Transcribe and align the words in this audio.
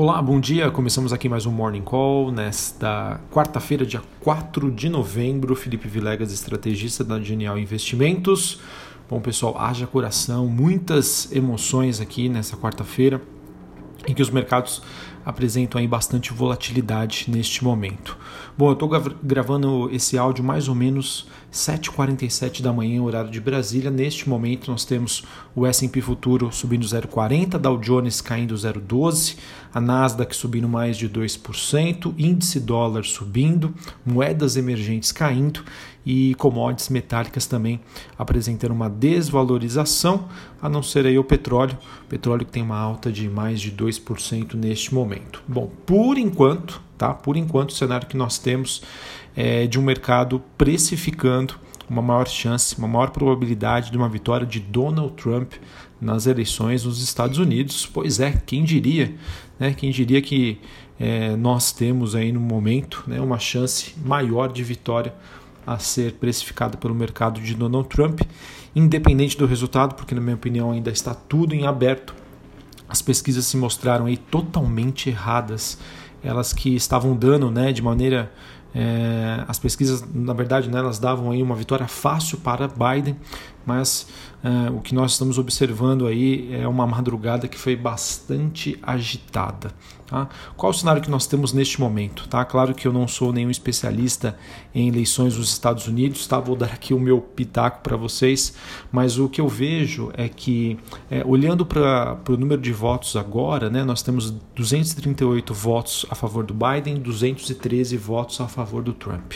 Olá, 0.00 0.22
bom 0.22 0.38
dia. 0.38 0.70
Começamos 0.70 1.12
aqui 1.12 1.28
mais 1.28 1.44
um 1.44 1.50
Morning 1.50 1.82
Call 1.82 2.30
nesta 2.30 3.20
quarta-feira, 3.32 3.84
dia 3.84 4.00
4 4.20 4.70
de 4.70 4.88
novembro. 4.88 5.56
Felipe 5.56 5.88
Vilegas, 5.88 6.30
estrategista 6.30 7.02
da 7.02 7.20
Genial 7.20 7.58
Investimentos. 7.58 8.60
Bom, 9.10 9.20
pessoal, 9.20 9.58
haja 9.58 9.88
coração, 9.88 10.46
muitas 10.46 11.32
emoções 11.32 12.00
aqui 12.00 12.28
nessa 12.28 12.56
quarta-feira 12.56 13.20
em 14.06 14.14
que 14.14 14.22
os 14.22 14.30
mercados 14.30 14.80
apresentam 15.28 15.78
aí 15.78 15.86
bastante 15.86 16.32
volatilidade 16.32 17.26
neste 17.28 17.62
momento. 17.62 18.16
Bom, 18.56 18.70
eu 18.70 18.72
estou 18.72 18.88
gravando 19.22 19.90
esse 19.92 20.16
áudio 20.16 20.42
mais 20.42 20.68
ou 20.68 20.74
menos 20.74 21.28
7h47 21.52 22.62
da 22.62 22.72
manhã, 22.72 23.02
horário 23.02 23.30
de 23.30 23.38
Brasília. 23.38 23.90
Neste 23.90 24.26
momento 24.26 24.70
nós 24.70 24.86
temos 24.86 25.22
o 25.54 25.66
S&P 25.66 26.00
Futuro 26.00 26.50
subindo 26.50 26.86
0,40, 26.86 27.58
Dow 27.58 27.76
Jones 27.76 28.22
caindo 28.22 28.54
0,12, 28.54 29.36
a 29.74 29.78
Nasdaq 29.78 30.34
subindo 30.34 30.66
mais 30.66 30.96
de 30.96 31.10
2%, 31.10 32.14
índice 32.16 32.58
dólar 32.58 33.04
subindo, 33.04 33.74
moedas 34.06 34.56
emergentes 34.56 35.12
caindo 35.12 35.62
e 36.08 36.34
commodities 36.36 36.88
metálicas 36.88 37.44
também 37.44 37.78
apresentando 38.18 38.70
uma 38.70 38.88
desvalorização, 38.88 40.26
a 40.60 40.66
não 40.66 40.82
ser 40.82 41.04
aí 41.04 41.18
o 41.18 41.22
petróleo, 41.22 41.76
petróleo 42.08 42.46
que 42.46 42.50
tem 42.50 42.62
uma 42.62 42.78
alta 42.78 43.12
de 43.12 43.28
mais 43.28 43.60
de 43.60 43.70
2% 43.70 44.54
neste 44.54 44.94
momento. 44.94 45.42
Bom, 45.46 45.70
por 45.84 46.16
enquanto, 46.16 46.80
tá? 46.96 47.12
Por 47.12 47.36
enquanto 47.36 47.70
o 47.70 47.74
cenário 47.74 48.08
que 48.08 48.16
nós 48.16 48.38
temos 48.38 48.82
é 49.36 49.66
de 49.66 49.78
um 49.78 49.82
mercado 49.82 50.42
precificando 50.56 51.56
uma 51.90 52.00
maior 52.00 52.26
chance, 52.26 52.78
uma 52.78 52.88
maior 52.88 53.10
probabilidade 53.10 53.90
de 53.90 53.98
uma 53.98 54.08
vitória 54.08 54.46
de 54.46 54.60
Donald 54.60 55.12
Trump 55.12 55.52
nas 56.00 56.26
eleições 56.26 56.86
nos 56.86 57.02
Estados 57.02 57.36
Unidos. 57.36 57.84
Pois 57.84 58.18
é, 58.18 58.32
quem 58.46 58.64
diria, 58.64 59.14
né? 59.60 59.74
Quem 59.74 59.90
diria 59.90 60.22
que 60.22 60.58
é, 60.98 61.36
nós 61.36 61.70
temos 61.70 62.14
aí 62.14 62.32
no 62.32 62.40
momento 62.40 63.04
né, 63.06 63.20
uma 63.20 63.38
chance 63.38 63.94
maior 64.02 64.50
de 64.50 64.64
vitória 64.64 65.12
a 65.68 65.78
ser 65.78 66.14
precificada 66.14 66.78
pelo 66.78 66.94
mercado 66.94 67.40
de 67.40 67.54
Donald 67.54 67.88
Trump, 67.88 68.22
independente 68.74 69.36
do 69.36 69.44
resultado, 69.44 69.94
porque 69.94 70.14
na 70.14 70.20
minha 70.20 70.34
opinião 70.34 70.70
ainda 70.70 70.90
está 70.90 71.14
tudo 71.14 71.54
em 71.54 71.66
aberto. 71.66 72.14
As 72.88 73.02
pesquisas 73.02 73.44
se 73.44 73.56
mostraram 73.56 74.06
aí 74.06 74.16
totalmente 74.16 75.10
erradas, 75.10 75.78
elas 76.22 76.54
que 76.54 76.74
estavam 76.74 77.14
dando, 77.14 77.50
né, 77.50 77.70
de 77.70 77.82
maneira 77.82 78.32
é, 78.74 79.44
as 79.46 79.58
pesquisas, 79.58 80.04
na 80.14 80.32
verdade, 80.32 80.70
né, 80.70 80.78
elas 80.78 80.98
davam 80.98 81.30
aí 81.30 81.42
uma 81.42 81.54
vitória 81.54 81.86
fácil 81.86 82.38
para 82.38 82.68
Biden, 82.68 83.16
mas 83.68 84.06
uh, 84.42 84.74
o 84.74 84.80
que 84.80 84.94
nós 84.94 85.12
estamos 85.12 85.36
observando 85.36 86.06
aí 86.06 86.48
é 86.54 86.66
uma 86.66 86.86
madrugada 86.86 87.46
que 87.46 87.58
foi 87.58 87.76
bastante 87.76 88.78
agitada. 88.82 89.70
Tá? 90.06 90.26
Qual 90.56 90.70
o 90.70 90.74
cenário 90.74 91.02
que 91.02 91.10
nós 91.10 91.26
temos 91.26 91.52
neste 91.52 91.78
momento? 91.78 92.26
Tá? 92.28 92.42
Claro 92.46 92.74
que 92.74 92.88
eu 92.88 92.92
não 92.94 93.06
sou 93.06 93.30
nenhum 93.30 93.50
especialista 93.50 94.38
em 94.74 94.88
eleições 94.88 95.36
nos 95.36 95.50
Estados 95.50 95.86
Unidos, 95.86 96.26
tá? 96.26 96.40
vou 96.40 96.56
dar 96.56 96.72
aqui 96.72 96.94
o 96.94 96.98
meu 96.98 97.20
pitaco 97.20 97.82
para 97.82 97.94
vocês, 97.94 98.54
mas 98.90 99.18
o 99.18 99.28
que 99.28 99.38
eu 99.38 99.48
vejo 99.48 100.10
é 100.14 100.26
que, 100.26 100.78
é, 101.10 101.22
olhando 101.26 101.66
para 101.66 102.18
o 102.26 102.36
número 102.38 102.62
de 102.62 102.72
votos 102.72 103.16
agora, 103.16 103.68
né, 103.68 103.84
nós 103.84 104.00
temos 104.00 104.30
238 104.56 105.52
votos 105.52 106.06
a 106.08 106.14
favor 106.14 106.42
do 106.42 106.54
Biden, 106.54 107.00
213 107.00 107.98
votos 107.98 108.40
a 108.40 108.48
favor 108.48 108.82
do 108.82 108.94
Trump. 108.94 109.34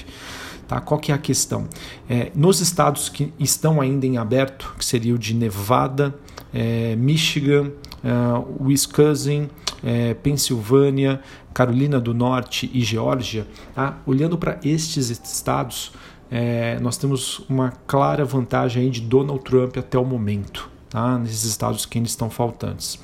Tá? 0.72 0.80
Qual 0.80 0.98
que 0.98 1.12
é 1.12 1.14
a 1.14 1.18
questão? 1.18 1.68
É, 2.08 2.32
nos 2.34 2.60
estados 2.60 3.10
que 3.10 3.30
estão 3.38 3.78
ainda 3.78 4.06
em 4.06 4.16
aberto, 4.16 4.74
que 4.78 4.84
seria 4.84 5.14
o 5.14 5.18
de 5.18 5.34
Nevada, 5.34 6.14
é, 6.52 6.96
Michigan, 6.96 7.72
uh, 8.02 8.64
Wisconsin, 8.64 9.50
é, 9.84 10.14
Pensilvânia, 10.14 11.20
Carolina 11.52 12.00
do 12.00 12.14
Norte 12.14 12.70
e 12.72 12.80
Geórgia, 12.80 13.46
tá? 13.74 13.98
olhando 14.06 14.38
para 14.38 14.58
estes 14.64 15.10
estados, 15.10 15.92
é, 16.30 16.80
nós 16.80 16.96
temos 16.96 17.40
uma 17.50 17.72
clara 17.86 18.24
vantagem 18.24 18.90
de 18.90 19.02
Donald 19.02 19.44
Trump 19.44 19.76
até 19.76 19.98
o 19.98 20.04
momento. 20.06 20.70
Tá? 20.88 21.18
nesses 21.18 21.44
estados 21.44 21.86
que 21.86 21.96
ainda 21.96 22.08
estão 22.08 22.28
faltantes. 22.28 22.98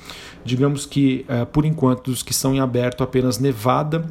Digamos 0.45 0.85
que, 0.85 1.25
é, 1.27 1.43
por 1.43 1.65
enquanto, 1.65 2.09
os 2.09 2.21
que 2.21 2.31
estão 2.31 2.53
em 2.53 2.59
aberto, 2.59 3.03
apenas 3.03 3.39
Nevada 3.39 4.05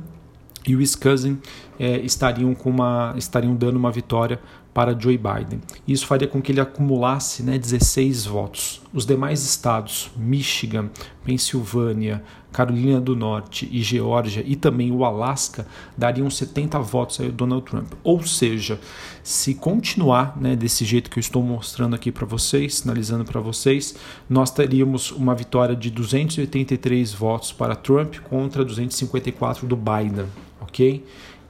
e 0.67 0.75
Wisconsin 0.75 1.39
é, 1.79 1.99
estariam, 1.99 2.55
com 2.55 2.71
uma, 2.71 3.15
estariam 3.17 3.55
dando 3.55 3.77
uma 3.77 3.91
vitória 3.91 4.41
para 4.79 4.97
Joe 4.97 5.19
Biden. 5.19 5.61
Isso 5.89 6.07
faria 6.07 6.29
com 6.29 6.41
que 6.41 6.53
ele 6.53 6.61
acumulasse 6.61 7.43
né, 7.43 7.59
16 7.59 8.27
votos. 8.27 8.81
Os 8.93 9.05
demais 9.05 9.43
estados, 9.43 10.09
Michigan, 10.17 10.89
Pensilvânia, 11.25 12.23
Carolina 12.53 13.01
do 13.01 13.17
Norte 13.17 13.69
e 13.73 13.83
Geórgia 13.83 14.43
e 14.47 14.55
também 14.55 14.93
o 14.93 15.05
Alasca, 15.05 15.67
dariam 15.97 16.31
70 16.31 16.79
votos 16.79 17.21
ao 17.21 17.29
Donald 17.29 17.65
Trump. 17.65 17.93
Ou 18.05 18.23
seja, 18.23 18.79
se 19.23 19.53
continuar 19.53 20.41
né, 20.41 20.55
desse 20.55 20.85
jeito 20.85 21.11
que 21.11 21.19
eu 21.19 21.23
estou 21.23 21.43
mostrando 21.43 21.95
aqui 21.95 22.13
para 22.13 22.25
vocês, 22.25 22.77
sinalizando 22.77 23.25
para 23.25 23.41
vocês, 23.41 23.97
nós 24.31 24.51
teríamos 24.51 25.11
uma 25.11 25.35
vitória 25.35 25.75
de 25.75 25.91
283 25.91 27.13
votos 27.13 27.53
para 27.53 27.75
Trump 27.75 28.19
contra 28.29 28.65
254 28.65 29.67
do 29.67 29.77
Biden 29.77 30.27
ok? 30.69 31.05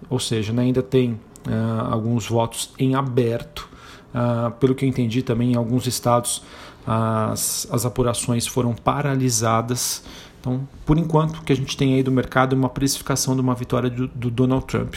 Ou 0.09 0.19
seja, 0.19 0.53
né, 0.53 0.63
ainda 0.63 0.83
tem 0.83 1.13
uh, 1.13 1.91
alguns 1.91 2.29
votos 2.29 2.73
em 2.79 2.95
aberto. 2.95 3.69
Uh, 4.09 4.51
pelo 4.53 4.75
que 4.75 4.85
eu 4.85 4.89
entendi 4.89 5.23
também, 5.23 5.53
em 5.53 5.57
alguns 5.57 5.87
estados 5.87 6.43
as, 6.89 7.69
as 7.71 7.85
apurações 7.85 8.47
foram 8.47 8.75
paralisadas. 8.75 10.03
Então, 10.41 10.67
por 10.87 10.97
enquanto, 10.97 11.39
o 11.39 11.43
que 11.43 11.53
a 11.53 11.57
gente 11.57 11.77
tem 11.77 11.95
aí 11.95 12.03
do 12.03 12.11
mercado 12.11 12.55
é 12.55 12.59
uma 12.59 12.71
precificação 12.71 13.35
de 13.35 13.43
uma 13.43 13.55
vitória 13.55 13.91
do, 13.91 14.09
do 14.09 14.31
Donald 14.31 14.65
Trump. 14.65 14.97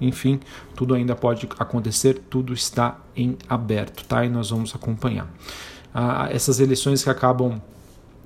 Enfim, 0.00 0.40
tudo 0.74 0.94
ainda 0.94 1.14
pode 1.14 1.48
acontecer, 1.58 2.22
tudo 2.30 2.52
está 2.52 2.98
em 3.14 3.36
aberto, 3.48 4.04
tá? 4.04 4.24
E 4.24 4.28
nós 4.28 4.50
vamos 4.50 4.74
acompanhar. 4.74 5.24
Uh, 5.94 6.30
essas 6.30 6.60
eleições 6.60 7.02
que 7.02 7.10
acabam 7.10 7.60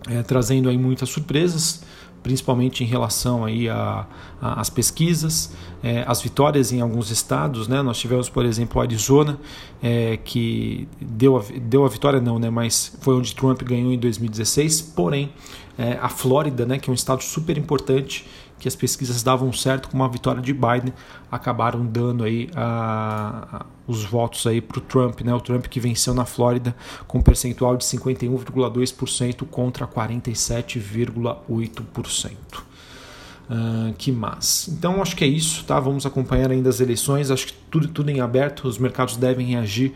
é, 0.09 0.23
trazendo 0.23 0.69
aí 0.69 0.79
muitas 0.79 1.09
surpresas, 1.09 1.83
principalmente 2.23 2.85
em 2.85 2.87
relação 2.87 3.45
aí 3.45 3.69
a, 3.69 4.07
a, 4.41 4.61
as 4.61 4.69
pesquisas, 4.69 5.53
é, 5.83 6.05
as 6.07 6.21
vitórias 6.21 6.73
em 6.73 6.81
alguns 6.81 7.11
estados, 7.11 7.67
né? 7.67 7.83
Nós 7.83 7.99
tivemos, 7.99 8.29
por 8.29 8.45
exemplo, 8.45 8.81
Arizona, 8.81 9.39
é, 9.83 10.19
que 10.19 10.87
deu 11.01 11.37
a, 11.37 11.43
deu 11.63 11.85
a 11.85 11.89
vitória 11.89 12.21
não, 12.21 12.39
né? 12.39 12.51
Mas 12.51 12.97
foi 13.01 13.15
onde 13.15 13.35
Trump 13.35 13.63
ganhou 13.63 13.93
em 13.93 13.99
2016. 13.99 14.83
Porém, 14.83 15.33
é, 15.79 15.99
a 16.01 16.09
Flórida, 16.09 16.67
né? 16.67 16.79
Que 16.79 16.91
é 16.91 16.93
um 16.93 16.95
estado 16.95 17.23
super 17.23 17.57
importante, 17.57 18.27
que 18.61 18.69
as 18.69 18.77
pesquisas 18.77 19.23
davam 19.23 19.51
certo 19.53 19.89
com 19.89 19.97
uma 19.97 20.09
vitória 20.09 20.41
de 20.41 20.53
Biden, 20.53 20.93
acabaram 21.31 21.85
dando 21.85 22.23
aí 22.23 22.49
a, 22.55 23.49
a, 23.53 23.67
os 23.87 24.05
votos 24.05 24.47
aí 24.47 24.61
para 24.61 24.79
o 24.79 24.83
Trump, 24.83 25.23
né? 25.23 25.35
O 25.35 25.41
Trump 25.41 25.67
que 25.67 25.81
venceu 25.81 26.15
na 26.15 26.27
Flórida 26.27 26.77
com 27.09 27.19
um 27.19 27.23
percentual 27.23 27.77
de 27.77 27.85
51,2% 27.85 29.45
contra 29.47 29.87
47,8%. 29.87 32.71
Uh, 33.51 33.93
que 33.99 34.13
mais? 34.13 34.69
Então 34.69 35.03
acho 35.03 35.17
que 35.17 35.25
é 35.25 35.27
isso, 35.27 35.65
tá? 35.65 35.81
Vamos 35.81 36.07
acompanhar 36.07 36.53
ainda 36.53 36.69
as 36.69 36.79
eleições. 36.79 37.33
Acho 37.33 37.49
que 37.49 37.55
tudo, 37.69 37.89
tudo 37.89 38.09
em 38.09 38.21
aberto, 38.21 38.69
os 38.69 38.79
mercados 38.79 39.17
devem 39.17 39.49
reagir. 39.49 39.93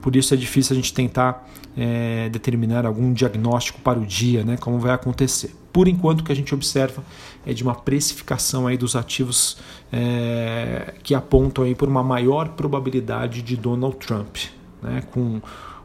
Por 0.00 0.16
isso 0.16 0.34
é 0.34 0.36
difícil 0.36 0.72
a 0.72 0.76
gente 0.76 0.92
tentar 0.92 1.48
é, 1.76 2.28
determinar 2.30 2.84
algum 2.84 3.12
diagnóstico 3.12 3.80
para 3.80 3.96
o 3.98 4.04
dia, 4.04 4.42
né? 4.42 4.56
Como 4.56 4.80
vai 4.80 4.92
acontecer. 4.92 5.54
Por 5.76 5.88
enquanto, 5.88 6.22
o 6.22 6.24
que 6.24 6.32
a 6.32 6.34
gente 6.34 6.54
observa 6.54 7.04
é 7.44 7.52
de 7.52 7.62
uma 7.62 7.74
precificação 7.74 8.66
aí 8.66 8.78
dos 8.78 8.96
ativos 8.96 9.58
é, 9.92 10.94
que 11.02 11.14
apontam 11.14 11.64
aí 11.64 11.74
por 11.74 11.86
uma 11.86 12.02
maior 12.02 12.48
probabilidade 12.48 13.42
de 13.42 13.58
Donald 13.58 13.94
Trump, 13.98 14.38
né? 14.82 15.02
Com 15.12 15.42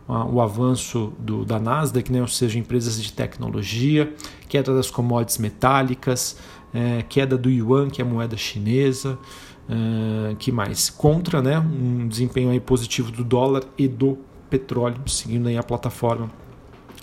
o 0.07 0.39
avanço 0.39 1.11
do, 1.19 1.43
da 1.43 1.59
Nasdaq, 1.59 2.09
né, 2.09 2.21
ou 2.21 2.27
seja, 2.29 2.57
empresas 2.57 3.03
de 3.03 3.11
tecnologia, 3.11 4.13
queda 4.47 4.73
das 4.73 4.89
commodities 4.89 5.39
metálicas, 5.39 6.37
é, 6.73 7.03
queda 7.09 7.37
do 7.37 7.49
yuan, 7.49 7.89
que 7.89 8.01
é 8.01 8.05
a 8.05 8.07
moeda 8.07 8.37
chinesa, 8.37 9.19
é, 9.67 10.35
que 10.35 10.53
mais? 10.53 10.89
Contra 10.89 11.41
né, 11.41 11.59
um 11.59 12.07
desempenho 12.07 12.49
aí 12.49 12.61
positivo 12.61 13.11
do 13.11 13.25
dólar 13.25 13.65
e 13.77 13.89
do 13.89 14.17
petróleo, 14.49 15.01
seguindo 15.05 15.49
aí 15.49 15.57
a 15.57 15.63
plataforma 15.63 16.31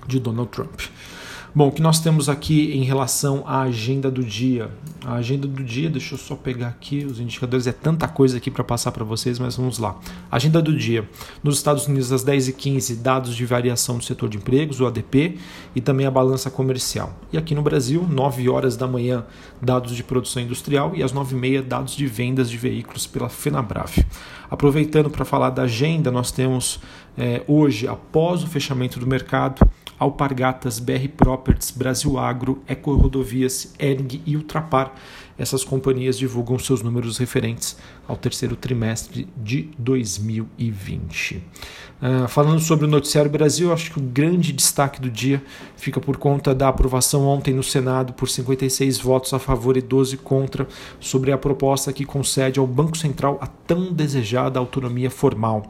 de 0.06 0.18
Donald 0.18 0.50
Trump. 0.50 0.80
Bom, 1.54 1.68
o 1.68 1.72
que 1.72 1.80
nós 1.80 1.98
temos 1.98 2.28
aqui 2.28 2.72
em 2.74 2.84
relação 2.84 3.42
à 3.46 3.62
agenda 3.62 4.10
do 4.10 4.22
dia? 4.22 4.70
A 5.02 5.14
agenda 5.14 5.48
do 5.48 5.64
dia, 5.64 5.88
deixa 5.88 6.14
eu 6.14 6.18
só 6.18 6.36
pegar 6.36 6.68
aqui 6.68 7.06
os 7.06 7.20
indicadores, 7.20 7.66
é 7.66 7.72
tanta 7.72 8.06
coisa 8.06 8.36
aqui 8.36 8.50
para 8.50 8.62
passar 8.62 8.92
para 8.92 9.02
vocês, 9.02 9.38
mas 9.38 9.56
vamos 9.56 9.78
lá. 9.78 9.98
Agenda 10.30 10.60
do 10.60 10.76
dia. 10.76 11.08
Nos 11.42 11.56
Estados 11.56 11.86
Unidos, 11.86 12.12
às 12.12 12.22
10h15, 12.22 12.96
dados 13.00 13.34
de 13.34 13.46
variação 13.46 13.96
do 13.96 14.04
setor 14.04 14.28
de 14.28 14.36
empregos, 14.36 14.78
o 14.78 14.86
ADP, 14.86 15.38
e 15.74 15.80
também 15.80 16.06
a 16.06 16.10
balança 16.10 16.50
comercial. 16.50 17.18
E 17.32 17.38
aqui 17.38 17.54
no 17.54 17.62
Brasil, 17.62 18.06
9 18.06 18.46
horas 18.50 18.76
da 18.76 18.86
manhã, 18.86 19.24
dados 19.60 19.96
de 19.96 20.04
produção 20.04 20.42
industrial, 20.42 20.94
e 20.94 21.02
às 21.02 21.14
9h30, 21.14 21.62
dados 21.62 21.96
de 21.96 22.06
vendas 22.06 22.50
de 22.50 22.58
veículos 22.58 23.06
pela 23.06 23.30
FenaBrave. 23.30 24.04
Aproveitando 24.50 25.08
para 25.08 25.24
falar 25.24 25.50
da 25.50 25.62
agenda, 25.62 26.10
nós 26.10 26.30
temos 26.30 26.78
é, 27.16 27.42
hoje, 27.48 27.88
após 27.88 28.42
o 28.42 28.46
fechamento 28.46 29.00
do 29.00 29.06
mercado, 29.06 29.66
Alpargatas, 29.98 30.78
BR 30.78 31.08
Properties, 31.16 31.70
Brasil 31.70 32.18
Agro, 32.18 32.62
Eco 32.66 32.94
Rodovias, 32.94 33.74
Ering 33.78 34.22
e 34.24 34.36
Ultrapar 34.36 34.94
essas 35.38 35.62
companhias 35.62 36.18
divulgam 36.18 36.58
seus 36.58 36.82
números 36.82 37.16
referentes 37.16 37.76
ao 38.08 38.16
terceiro 38.16 38.56
trimestre 38.56 39.28
de 39.36 39.70
2020. 39.78 41.36
Uh, 41.36 41.40
ah, 42.00 42.28
falando 42.28 42.60
sobre 42.60 42.86
o 42.86 42.88
Noticiário 42.88 43.30
Brasil, 43.30 43.72
acho 43.72 43.92
que 43.92 43.98
o 43.98 44.02
grande 44.02 44.52
destaque 44.52 45.00
do 45.00 45.08
dia 45.08 45.40
fica 45.76 46.00
por 46.00 46.16
conta 46.16 46.52
da 46.54 46.68
aprovação 46.68 47.24
ontem 47.24 47.54
no 47.54 47.62
Senado 47.62 48.12
por 48.14 48.28
56 48.28 48.98
votos 48.98 49.32
a 49.32 49.38
favor 49.38 49.76
e 49.76 49.80
12 49.80 50.16
contra 50.16 50.66
sobre 50.98 51.30
a 51.30 51.38
proposta 51.38 51.92
que 51.92 52.04
concede 52.04 52.58
ao 52.58 52.66
Banco 52.66 52.98
Central 52.98 53.38
a 53.40 53.46
tão 53.46 53.92
desejada 53.92 54.58
autonomia 54.58 55.10
formal, 55.10 55.62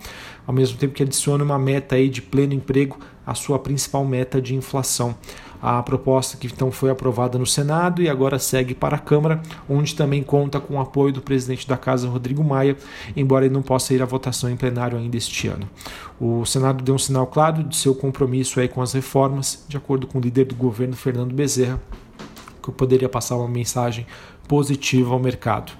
ao 0.46 0.54
mesmo 0.54 0.78
tempo 0.78 0.94
que 0.94 1.02
adiciona 1.02 1.44
uma 1.44 1.58
meta 1.58 1.96
aí 1.96 2.08
de 2.08 2.22
pleno 2.22 2.54
emprego 2.54 2.98
à 3.28 3.34
sua 3.34 3.58
principal 3.58 4.04
meta 4.04 4.40
de 4.40 4.54
inflação 4.54 5.14
a 5.60 5.82
proposta 5.82 6.36
que 6.36 6.46
então 6.46 6.70
foi 6.70 6.90
aprovada 6.90 7.38
no 7.38 7.46
Senado 7.46 8.00
e 8.00 8.08
agora 8.08 8.38
segue 8.38 8.74
para 8.74 8.96
a 8.96 8.98
Câmara, 8.98 9.42
onde 9.68 9.94
também 9.94 10.22
conta 10.22 10.60
com 10.60 10.74
o 10.74 10.80
apoio 10.80 11.12
do 11.12 11.20
presidente 11.20 11.66
da 11.66 11.76
Casa, 11.76 12.08
Rodrigo 12.08 12.44
Maia, 12.44 12.76
embora 13.16 13.44
ele 13.44 13.54
não 13.54 13.62
possa 13.62 13.92
ir 13.92 14.00
à 14.00 14.04
votação 14.06 14.48
em 14.48 14.56
plenário 14.56 14.96
ainda 14.96 15.16
este 15.16 15.48
ano. 15.48 15.68
O 16.20 16.44
Senado 16.44 16.82
deu 16.82 16.94
um 16.94 16.98
sinal 16.98 17.26
claro 17.26 17.64
de 17.64 17.76
seu 17.76 17.94
compromisso 17.94 18.60
aí 18.60 18.68
com 18.68 18.80
as 18.80 18.92
reformas, 18.92 19.64
de 19.68 19.76
acordo 19.76 20.06
com 20.06 20.18
o 20.18 20.20
líder 20.20 20.44
do 20.44 20.54
governo, 20.54 20.94
Fernando 20.94 21.34
Bezerra, 21.34 21.80
que 22.72 22.78
poderia 22.78 23.08
passar 23.08 23.36
uma 23.36 23.48
mensagem 23.48 24.06
positiva 24.48 25.12
ao 25.12 25.20
mercado. 25.20 25.72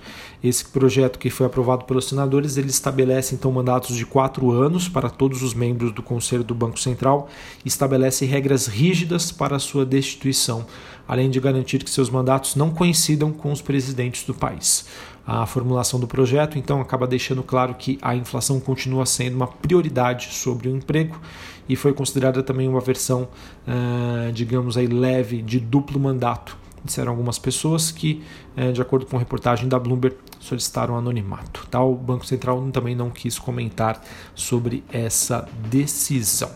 Esse 0.45 0.65
projeto 0.67 1.19
que 1.19 1.31
foi 1.31 1.47
aprovado 1.47 1.85
pelos 1.85 2.05
senadores, 2.05 2.57
ele 2.57 2.69
estabelece 2.69 3.35
então 3.35 3.51
mandatos 3.51 3.97
de 3.97 4.07
quatro 4.07 4.53
anos 4.53 4.89
para 4.89 5.11
todos 5.11 5.43
os 5.43 5.53
membros 5.53 5.91
do 5.91 6.03
Conselho 6.03 6.45
do 6.45 6.55
Banco 6.55 6.79
Central 6.79 7.29
e 7.65 7.69
estabelece 7.69 8.25
regras 8.25 8.69
rígidas 8.69 9.33
para 9.33 9.59
sua 9.59 9.85
destituição, 9.85 10.65
além 11.09 11.29
de 11.29 11.41
garantir 11.41 11.83
que 11.83 11.91
seus 11.91 12.09
mandatos 12.09 12.55
não 12.55 12.71
coincidam 12.71 13.33
com 13.33 13.51
os 13.51 13.61
presidentes 13.61 14.23
do 14.25 14.35
país. 14.35 14.87
A 15.27 15.45
formulação 15.45 15.99
do 15.99 16.07
projeto 16.07 16.57
então 16.57 16.81
acaba 16.81 17.07
deixando 17.07 17.43
claro 17.43 17.75
que 17.75 17.99
a 18.01 18.15
inflação 18.15 18.61
continua 18.61 19.05
sendo 19.07 19.35
uma 19.35 19.49
prioridade 19.49 20.29
sobre 20.33 20.69
o 20.69 20.77
emprego 20.77 21.21
e 21.69 21.75
foi 21.75 21.93
considerada 21.93 22.43
também 22.43 22.69
uma 22.69 22.81
versão, 22.81 23.29
uh, 23.67 24.33
digamos 24.33 24.77
aí, 24.77 24.87
leve 24.87 25.43
de 25.43 25.59
duplo 25.59 25.99
mandato 25.99 26.57
disseram 26.89 27.13
algumas 27.13 27.39
pessoas 27.39 27.91
que, 27.91 28.23
é, 28.57 28.73
de 28.73 28.83
acordo 28.83 29.07
com 29.07 29.17
a 29.17 29.19
reportagem 29.19 29.69
da 29.69 29.79
Bloomberg, 29.79 30.17
solicitaram 30.41 30.97
anonimato. 30.97 31.67
Tá? 31.71 31.83
O 31.83 31.95
Banco 31.95 32.27
Central 32.27 32.61
também 32.73 32.97
não 32.97 33.11
quis 33.11 33.39
comentar 33.39 34.03
sobre 34.35 34.83
essa 34.91 35.49
decisão. 35.71 36.51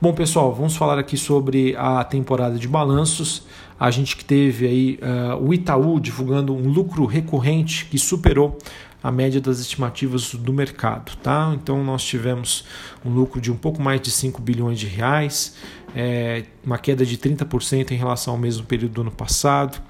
Bom, 0.00 0.12
pessoal, 0.12 0.54
vamos 0.54 0.76
falar 0.76 0.98
aqui 0.98 1.16
sobre 1.16 1.74
a 1.76 2.04
temporada 2.04 2.58
de 2.58 2.68
balanços. 2.68 3.46
A 3.80 3.90
gente 3.90 4.16
que 4.16 4.24
teve 4.24 4.66
aí 4.66 4.98
uh, 5.02 5.42
o 5.42 5.54
Itaú 5.54 5.98
divulgando 5.98 6.54
um 6.54 6.68
lucro 6.68 7.06
recorrente 7.06 7.86
que 7.86 7.98
superou 7.98 8.58
a 9.06 9.12
média 9.12 9.40
das 9.40 9.60
estimativas 9.60 10.34
do 10.34 10.52
mercado. 10.52 11.16
Tá? 11.18 11.52
Então 11.54 11.84
nós 11.84 12.02
tivemos 12.02 12.64
um 13.04 13.10
lucro 13.10 13.40
de 13.40 13.52
um 13.52 13.56
pouco 13.56 13.80
mais 13.80 14.00
de 14.00 14.10
5 14.10 14.42
bilhões 14.42 14.80
de 14.80 14.86
reais, 14.86 15.54
é, 15.94 16.42
uma 16.64 16.76
queda 16.76 17.06
de 17.06 17.16
30% 17.16 17.92
em 17.92 17.96
relação 17.96 18.34
ao 18.34 18.38
mesmo 18.38 18.66
período 18.66 18.94
do 18.94 19.00
ano 19.02 19.12
passado 19.12 19.80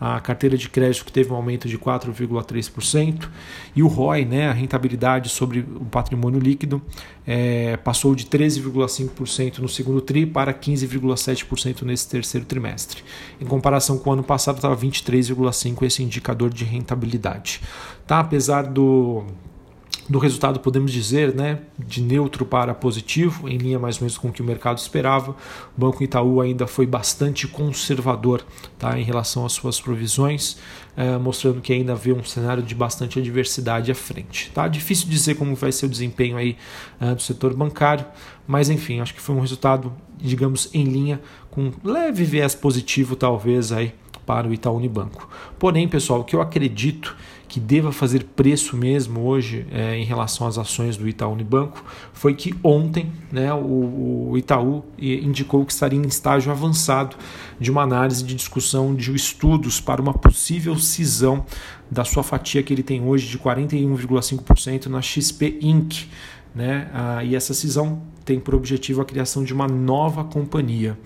a 0.00 0.20
carteira 0.20 0.56
de 0.56 0.68
crédito 0.68 1.04
que 1.04 1.12
teve 1.12 1.32
um 1.32 1.36
aumento 1.36 1.68
de 1.68 1.78
4,3% 1.78 3.28
e 3.74 3.82
o 3.82 3.86
ROI, 3.86 4.24
né, 4.24 4.48
a 4.48 4.52
rentabilidade 4.52 5.28
sobre 5.28 5.60
o 5.60 5.84
patrimônio 5.84 6.40
líquido, 6.40 6.82
é, 7.26 7.76
passou 7.78 8.14
de 8.14 8.26
13,5% 8.26 9.58
no 9.58 9.68
segundo 9.68 10.00
TRI 10.00 10.26
para 10.26 10.52
15,7% 10.52 11.82
nesse 11.82 12.08
terceiro 12.08 12.46
trimestre. 12.46 13.02
Em 13.40 13.46
comparação 13.46 13.98
com 13.98 14.10
o 14.10 14.12
ano 14.12 14.24
passado, 14.24 14.56
estava 14.56 14.76
23,5% 14.76 15.82
esse 15.86 16.02
indicador 16.02 16.50
de 16.50 16.64
rentabilidade. 16.64 17.60
Tá? 18.06 18.20
Apesar 18.20 18.62
do 18.62 19.24
do 20.08 20.18
resultado, 20.18 20.60
podemos 20.60 20.92
dizer, 20.92 21.34
né, 21.34 21.60
de 21.78 22.02
neutro 22.02 22.44
para 22.44 22.74
positivo, 22.74 23.48
em 23.48 23.56
linha 23.56 23.78
mais 23.78 23.96
ou 23.96 24.02
menos 24.02 24.18
com 24.18 24.28
o 24.28 24.32
que 24.32 24.42
o 24.42 24.44
mercado 24.44 24.76
esperava. 24.76 25.34
O 25.76 25.80
Banco 25.80 26.02
Itaú 26.02 26.40
ainda 26.40 26.66
foi 26.66 26.86
bastante 26.86 27.48
conservador 27.48 28.44
tá, 28.78 28.98
em 28.98 29.02
relação 29.02 29.46
às 29.46 29.52
suas 29.52 29.80
provisões, 29.80 30.58
eh, 30.96 31.16
mostrando 31.16 31.60
que 31.62 31.72
ainda 31.72 31.94
vê 31.94 32.12
um 32.12 32.22
cenário 32.22 32.62
de 32.62 32.74
bastante 32.74 33.18
adversidade 33.18 33.90
à 33.90 33.94
frente. 33.94 34.50
Tá? 34.52 34.68
Difícil 34.68 35.08
dizer 35.08 35.36
como 35.36 35.54
vai 35.54 35.72
ser 35.72 35.86
o 35.86 35.88
desempenho 35.88 36.36
aí, 36.36 36.56
eh, 37.00 37.14
do 37.14 37.22
setor 37.22 37.54
bancário, 37.54 38.04
mas 38.46 38.68
enfim, 38.68 39.00
acho 39.00 39.14
que 39.14 39.22
foi 39.22 39.34
um 39.34 39.40
resultado, 39.40 39.90
digamos, 40.18 40.68
em 40.74 40.84
linha 40.84 41.20
com 41.50 41.72
leve 41.82 42.24
viés 42.24 42.54
positivo, 42.54 43.16
talvez, 43.16 43.72
aí 43.72 43.94
para 44.26 44.48
o 44.48 44.52
Itaú 44.52 44.76
Unibanco. 44.76 45.28
Porém, 45.58 45.88
pessoal, 45.88 46.20
o 46.20 46.24
que 46.24 46.34
eu 46.34 46.40
acredito 46.40 47.16
que 47.54 47.60
deva 47.60 47.92
fazer 47.92 48.24
preço 48.34 48.76
mesmo 48.76 49.20
hoje 49.20 49.64
é, 49.70 49.96
em 49.96 50.02
relação 50.02 50.44
às 50.44 50.58
ações 50.58 50.96
do 50.96 51.08
Itaú 51.08 51.34
Unibanco 51.34 51.84
foi 52.12 52.34
que 52.34 52.52
ontem 52.64 53.12
né, 53.30 53.54
o, 53.54 54.30
o, 54.30 54.36
Itaú 54.36 54.84
indicou 54.98 55.64
que 55.64 55.72
estaria 55.72 55.96
em 55.96 56.04
estágio 56.04 56.50
avançado 56.50 57.14
de 57.60 57.70
uma 57.70 57.82
análise 57.82 58.24
de 58.24 58.34
discussão 58.34 58.92
de 58.92 59.14
estudos 59.14 59.80
para 59.80 60.02
uma 60.02 60.12
possível 60.12 60.76
cisão 60.76 61.46
da 61.88 62.04
sua 62.04 62.24
fatia 62.24 62.60
que 62.60 62.74
ele 62.74 62.82
tem 62.82 63.00
hoje 63.00 63.28
de 63.28 63.38
41,5% 63.38 64.86
na 64.86 65.00
XP 65.00 65.56
Inc. 65.62 66.08
Né? 66.52 66.90
Ah, 66.92 67.22
e 67.22 67.36
essa 67.36 67.54
cisão 67.54 68.02
tem 68.24 68.40
por 68.40 68.56
objetivo 68.56 69.00
a 69.00 69.04
criação 69.04 69.44
de 69.44 69.54
uma 69.54 69.68
nova 69.68 70.24
companhia. 70.24 70.98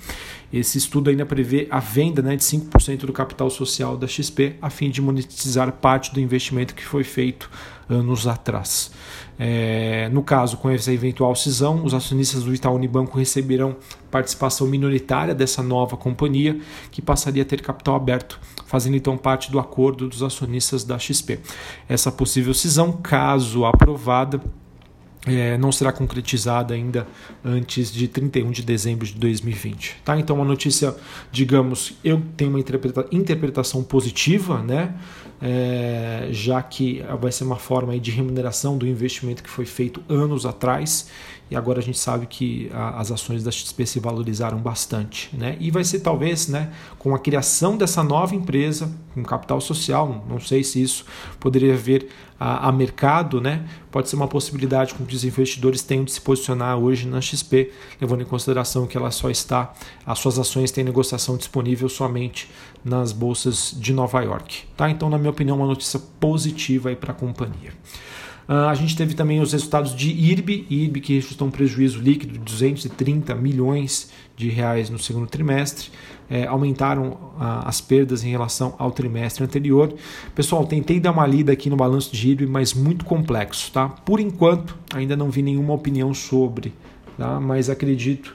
Esse 0.52 0.78
estudo 0.78 1.10
ainda 1.10 1.26
prevê 1.26 1.66
a 1.70 1.78
venda 1.78 2.22
né, 2.22 2.34
de 2.34 2.42
5% 2.42 3.00
do 3.06 3.12
capital 3.12 3.50
social 3.50 3.96
da 3.96 4.06
XP 4.06 4.56
a 4.62 4.70
fim 4.70 4.90
de 4.90 5.02
monetizar 5.02 5.70
parte 5.72 6.12
do 6.12 6.20
investimento 6.20 6.74
que 6.74 6.84
foi 6.84 7.04
feito 7.04 7.50
anos 7.88 8.26
atrás. 8.26 8.90
É, 9.38 10.08
no 10.10 10.22
caso, 10.22 10.56
com 10.56 10.68
essa 10.68 10.92
eventual 10.92 11.34
cisão, 11.34 11.84
os 11.84 11.94
acionistas 11.94 12.42
do 12.42 12.54
Itaú 12.54 12.74
Unibanco 12.74 13.16
receberão 13.16 13.76
participação 14.10 14.66
minoritária 14.66 15.34
dessa 15.34 15.62
nova 15.62 15.96
companhia, 15.96 16.58
que 16.90 17.00
passaria 17.00 17.42
a 17.42 17.46
ter 17.46 17.62
capital 17.62 17.94
aberto, 17.94 18.40
fazendo 18.66 18.96
então 18.96 19.16
parte 19.16 19.50
do 19.50 19.58
acordo 19.58 20.08
dos 20.08 20.22
acionistas 20.22 20.82
da 20.82 20.98
XP. 20.98 21.40
Essa 21.88 22.10
possível 22.10 22.52
cisão, 22.52 22.92
caso 22.92 23.64
aprovada, 23.64 24.40
é, 25.30 25.58
não 25.58 25.72
será 25.72 25.92
concretizada 25.92 26.74
ainda 26.74 27.06
antes 27.44 27.92
de 27.92 28.08
31 28.08 28.50
de 28.50 28.62
dezembro 28.62 29.06
de 29.06 29.14
2020. 29.14 29.96
Tá? 30.04 30.18
Então, 30.18 30.36
uma 30.36 30.44
notícia, 30.44 30.94
digamos, 31.30 31.94
eu 32.04 32.22
tenho 32.36 32.50
uma 32.50 32.60
interpreta 32.60 33.06
interpretação 33.10 33.82
positiva, 33.82 34.62
né? 34.62 34.94
É, 35.40 36.28
já 36.32 36.60
que 36.60 37.00
vai 37.20 37.30
ser 37.30 37.44
uma 37.44 37.56
forma 37.56 37.96
de 37.98 38.10
remuneração 38.10 38.76
do 38.76 38.84
investimento 38.84 39.40
que 39.40 39.48
foi 39.48 39.64
feito 39.64 40.02
anos 40.08 40.44
atrás 40.44 41.08
e 41.50 41.56
agora 41.56 41.78
a 41.78 41.82
gente 41.82 41.98
sabe 41.98 42.26
que 42.26 42.70
a, 42.74 43.00
as 43.00 43.10
ações 43.10 43.42
da 43.42 43.50
XP 43.50 43.86
se 43.86 44.00
valorizaram 44.00 44.58
bastante. 44.58 45.30
Né? 45.32 45.56
E 45.58 45.70
vai 45.70 45.82
ser 45.82 46.00
talvez 46.00 46.48
né, 46.48 46.70
com 46.98 47.14
a 47.14 47.18
criação 47.18 47.76
dessa 47.76 48.02
nova 48.02 48.34
empresa, 48.34 48.92
com 49.14 49.22
capital 49.22 49.60
social, 49.60 50.24
não 50.28 50.38
sei 50.38 50.62
se 50.62 50.82
isso 50.82 51.06
poderia 51.40 51.74
vir 51.74 52.08
a, 52.38 52.68
a, 52.68 52.72
mercado, 52.72 53.40
né? 53.40 53.66
pode 53.90 54.08
ser 54.08 54.16
uma 54.16 54.28
possibilidade 54.28 54.94
com 54.94 55.04
que 55.04 55.14
os 55.14 55.24
investidores 55.24 55.82
tenham 55.82 56.04
de 56.04 56.12
se 56.12 56.20
posicionar 56.20 56.76
hoje 56.76 57.06
na 57.06 57.20
XP, 57.20 57.72
levando 58.00 58.20
em 58.20 58.26
consideração 58.26 58.86
que 58.86 58.96
ela 58.96 59.10
só 59.10 59.30
está, 59.30 59.72
as 60.04 60.18
suas 60.18 60.38
ações 60.38 60.70
têm 60.70 60.84
negociação 60.84 61.36
disponível 61.36 61.88
somente 61.88 62.48
nas 62.84 63.12
bolsas 63.12 63.76
de 63.78 63.92
Nova 63.92 64.20
York. 64.22 64.64
Tá? 64.76 64.90
Então, 64.90 65.10
na 65.10 65.18
minha 65.18 65.30
opinião, 65.30 65.56
uma 65.56 65.66
notícia 65.66 66.00
positiva 66.20 66.94
para 66.96 67.12
a 67.12 67.14
companhia. 67.14 67.72
Uh, 68.48 68.66
a 68.66 68.74
gente 68.74 68.96
teve 68.96 69.12
também 69.12 69.40
os 69.40 69.52
resultados 69.52 69.94
de 69.94 70.08
IRB, 70.10 70.66
IRB 70.70 71.00
que 71.00 71.12
registrou 71.12 71.48
um 71.48 71.50
prejuízo 71.50 72.00
líquido 72.00 72.32
de 72.32 72.38
230 72.38 73.34
milhões 73.34 74.10
de 74.34 74.48
reais 74.48 74.88
no 74.88 74.98
segundo 74.98 75.26
trimestre, 75.26 75.90
é, 76.30 76.46
aumentaram 76.46 77.08
uh, 77.08 77.66
as 77.66 77.82
perdas 77.82 78.24
em 78.24 78.30
relação 78.30 78.74
ao 78.78 78.90
trimestre 78.90 79.44
anterior. 79.44 79.92
Pessoal, 80.34 80.64
tentei 80.64 80.98
dar 80.98 81.10
uma 81.10 81.26
lida 81.26 81.52
aqui 81.52 81.68
no 81.68 81.76
balanço 81.76 82.10
de 82.10 82.28
IRB, 82.28 82.46
mas 82.46 82.72
muito 82.72 83.04
complexo, 83.04 83.70
tá? 83.70 83.88
Por 83.88 84.18
enquanto, 84.18 84.78
ainda 84.94 85.14
não 85.14 85.30
vi 85.30 85.42
nenhuma 85.42 85.74
opinião 85.74 86.14
sobre, 86.14 86.72
tá? 87.18 87.38
mas 87.38 87.68
acredito 87.68 88.34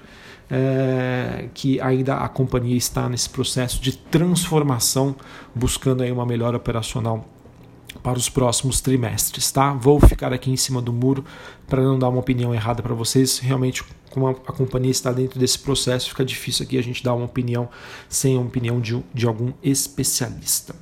é, 0.50 1.50
que 1.54 1.80
ainda 1.82 2.18
a 2.18 2.28
companhia 2.28 2.78
está 2.78 3.08
nesse 3.10 3.30
processo 3.30 3.82
de 3.82 3.98
transformação, 3.98 5.16
buscando 5.54 6.04
aí 6.04 6.12
uma 6.12 6.26
melhor 6.26 6.56
operacional 6.56 7.26
para 8.04 8.18
os 8.18 8.28
próximos 8.28 8.82
trimestres, 8.82 9.50
tá? 9.50 9.74
Vou 9.74 10.00
ficar 10.00 10.34
aqui 10.34 10.52
em 10.52 10.58
cima 10.58 10.82
do 10.82 10.92
muro 10.92 11.24
para 11.66 11.82
não 11.82 11.98
dar 11.98 12.10
uma 12.10 12.20
opinião 12.20 12.54
errada 12.54 12.84
para 12.84 12.94
vocês. 12.94 13.40
Realmente, 13.40 13.82
como 14.10 14.28
a, 14.28 14.36
companhia 14.36 14.92
está 14.92 15.12
dentro 15.14 15.40
desse 15.40 15.58
processo, 15.58 16.10
fica 16.10 16.26
difícil 16.26 16.66
aqui 16.66 16.78
a 16.78 16.84
gente 16.84 17.02
dar 17.02 17.14
uma 17.14 17.26
opinião 17.26 17.70
sem 18.10 18.38
a 18.38 18.42
opinião 18.42 18.82
de, 18.82 19.02
de 19.14 19.26
algum 19.26 19.54
especialista. 19.64 20.76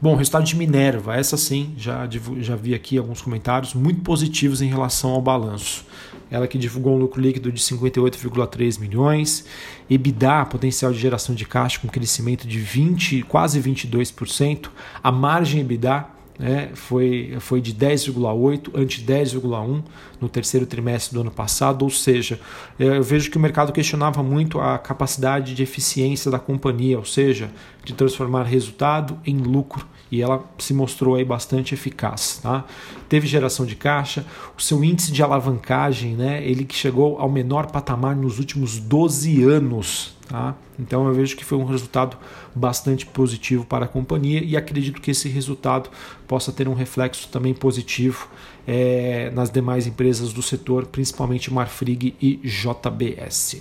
Bom, 0.00 0.14
resultado 0.14 0.44
de 0.44 0.56
Minerva, 0.56 1.16
essa 1.16 1.36
sim, 1.36 1.74
já, 1.76 2.08
já 2.38 2.54
vi 2.54 2.72
aqui 2.72 2.96
alguns 2.96 3.20
comentários 3.20 3.74
muito 3.74 4.00
positivos 4.02 4.62
em 4.62 4.68
relação 4.68 5.10
ao 5.10 5.20
balanço. 5.20 5.84
Ela 6.30 6.46
que 6.46 6.56
divulgou 6.56 6.94
um 6.94 6.98
lucro 6.98 7.20
líquido 7.20 7.50
de 7.50 7.60
58,3 7.60 8.78
milhões, 8.78 9.44
EBITDA, 9.90 10.46
potencial 10.46 10.92
de 10.92 11.00
geração 11.00 11.34
de 11.34 11.44
caixa 11.44 11.80
com 11.80 11.88
crescimento 11.88 12.46
de 12.46 12.60
20, 12.60 13.22
quase 13.22 13.60
22%, 13.60 14.70
a 15.02 15.10
margem 15.10 15.62
EBITDA 15.62 16.19
né, 16.40 16.70
foi, 16.72 17.36
foi 17.38 17.60
de 17.60 17.74
10,8 17.74 18.70
ante 18.74 19.02
10,1 19.02 19.82
no 20.18 20.26
terceiro 20.26 20.64
trimestre 20.64 21.14
do 21.14 21.20
ano 21.20 21.30
passado, 21.30 21.82
ou 21.82 21.90
seja, 21.90 22.40
é, 22.78 22.96
eu 22.96 23.02
vejo 23.02 23.30
que 23.30 23.36
o 23.36 23.40
mercado 23.40 23.72
questionava 23.72 24.22
muito 24.22 24.58
a 24.58 24.78
capacidade 24.78 25.54
de 25.54 25.62
eficiência 25.62 26.30
da 26.30 26.38
companhia, 26.38 26.98
ou 26.98 27.04
seja, 27.04 27.50
de 27.84 27.92
transformar 27.92 28.44
resultado 28.44 29.18
em 29.26 29.36
lucro 29.36 29.86
e 30.10 30.22
ela 30.22 30.42
se 30.58 30.72
mostrou 30.72 31.14
aí 31.14 31.24
bastante 31.24 31.74
eficaz. 31.74 32.40
Tá? 32.42 32.64
Teve 33.06 33.26
geração 33.26 33.66
de 33.66 33.76
caixa, 33.76 34.24
o 34.58 34.62
seu 34.62 34.82
índice 34.82 35.12
de 35.12 35.22
alavancagem, 35.22 36.14
né, 36.14 36.42
ele 36.42 36.64
que 36.64 36.74
chegou 36.74 37.18
ao 37.18 37.30
menor 37.30 37.66
patamar 37.66 38.16
nos 38.16 38.38
últimos 38.38 38.78
12 38.78 39.42
anos. 39.42 40.18
Tá? 40.30 40.54
Então 40.78 41.08
eu 41.08 41.12
vejo 41.12 41.36
que 41.36 41.44
foi 41.44 41.58
um 41.58 41.64
resultado 41.64 42.16
bastante 42.54 43.04
positivo 43.04 43.66
para 43.66 43.86
a 43.86 43.88
companhia 43.88 44.40
e 44.40 44.56
acredito 44.56 45.00
que 45.00 45.10
esse 45.10 45.28
resultado 45.28 45.90
possa 46.28 46.52
ter 46.52 46.68
um 46.68 46.72
reflexo 46.72 47.28
também 47.32 47.52
positivo 47.52 48.28
é, 48.64 49.32
nas 49.34 49.50
demais 49.50 49.88
empresas 49.88 50.32
do 50.32 50.40
setor, 50.40 50.86
principalmente 50.86 51.52
Marfrig 51.52 52.14
e 52.22 52.36
JBS. 52.44 53.60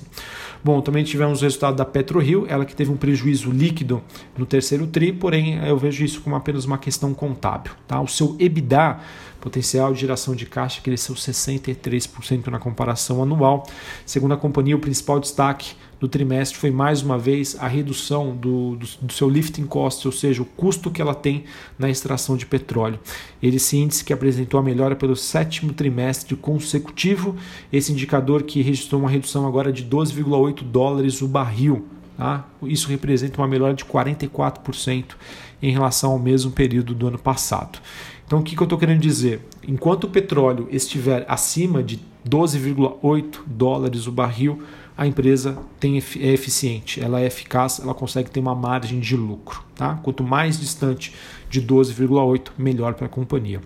Bom, 0.64 0.80
também 0.80 1.04
tivemos 1.04 1.42
o 1.42 1.44
resultado 1.44 1.76
da 1.76 1.86
PetroRio, 1.86 2.46
ela 2.48 2.64
que 2.64 2.76
teve 2.76 2.92
um 2.92 2.98
prejuízo 2.98 3.50
líquido 3.50 4.04
no 4.38 4.46
terceiro 4.46 4.86
TRI, 4.86 5.12
porém 5.12 5.58
eu 5.66 5.76
vejo 5.76 6.06
isso 6.06 6.22
como 6.22 6.36
apenas 6.36 6.66
uma 6.66 6.78
questão 6.78 7.16
contábil. 7.16 7.72
Tá? 7.88 8.00
O 8.00 8.08
seu 8.08 8.36
EBITDA, 8.38 9.00
potencial 9.42 9.92
de 9.92 10.02
geração 10.02 10.36
de 10.36 10.46
caixa, 10.46 10.82
cresceu 10.82 11.16
63% 11.16 12.48
na 12.48 12.60
comparação 12.60 13.24
anual. 13.24 13.66
Segundo 14.06 14.36
a 14.36 14.38
companhia, 14.38 14.76
o 14.76 14.80
principal 14.80 15.20
destaque 15.20 15.74
do 16.00 16.08
trimestre 16.08 16.58
foi 16.58 16.72
mais 16.72 17.02
uma 17.02 17.18
vez 17.18 17.58
a 17.60 17.68
redução 17.68 18.36
do, 18.36 18.76
do, 18.76 18.88
do, 19.02 19.14
seu 19.14 19.30
lifting 19.30 19.66
cost, 19.66 20.08
ou 20.08 20.12
seja, 20.12 20.42
o 20.42 20.46
custo 20.46 20.90
que 20.90 21.02
ela 21.02 21.14
tem 21.14 21.44
na 21.78 21.90
extração 21.90 22.38
de 22.38 22.46
petróleo. 22.46 23.00
Esse 23.42 23.78
índice 23.78 24.04
que 24.04 24.14
apresentou 24.14 24.60
a 24.60 24.64
melhora 24.64 24.96
pelo 24.96 25.16
sétimo 25.16 25.74
trimestre 25.74 26.36
consecutivo, 26.36 27.36
esse 27.72 27.92
indicador 27.92 28.44
que 28.44 28.62
registrou 28.62 29.02
uma 29.02 29.10
redução 29.10 29.46
agora 29.46 29.72
de 29.74 29.84
12,8 29.84 30.64
dólares 30.64 31.22
o 31.22 31.28
barril. 31.28 31.86
Tá? 32.18 32.48
Isso 32.64 32.90
representa 32.90 33.40
uma 33.42 33.48
melhora 33.48 33.74
de 33.74 33.86
44% 33.86 35.16
em 35.62 35.72
relação 35.72 36.12
ao 36.12 36.20
mesmo 36.20 36.52
período 36.52 36.94
do 36.94 37.08
ano 37.08 37.20
passado. 37.20 37.80
Então, 38.26 38.40
o 38.40 38.44
que, 38.44 38.56
que 38.56 38.62
eu 38.62 38.66
estou 38.66 38.78
querendo 38.78 39.00
dizer? 39.00 39.42
Enquanto 39.68 40.04
o 40.04 40.10
petróleo 40.10 40.68
estiver 40.72 41.26
acima 41.28 41.82
de 41.82 42.00
12,8 42.28 43.40
dólares 43.48 44.06
o 44.06 44.12
barril, 44.12 44.62
a 45.00 45.08
empresa 45.08 45.58
tem, 45.80 45.98
é 45.98 46.28
eficiente, 46.34 47.02
ela 47.02 47.22
é 47.22 47.26
eficaz, 47.26 47.80
ela 47.80 47.94
consegue 47.94 48.30
ter 48.30 48.42
uma 48.42 48.54
margem 48.54 49.00
de 49.00 49.16
lucro. 49.16 49.64
Tá? 49.74 49.96
Quanto 50.04 50.26
mais 50.26 50.60
distante 50.60 51.16
de 51.50 51.62
12,8, 51.62 52.50
melhor 52.58 52.94
para 52.96 53.06
a 53.06 53.10
companhia. 53.10 53.62